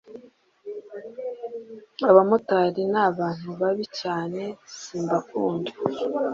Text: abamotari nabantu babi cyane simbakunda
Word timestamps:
abamotari 2.09 2.81
nabantu 2.93 3.47
babi 3.59 3.85
cyane 3.99 4.41
simbakunda 4.79 5.71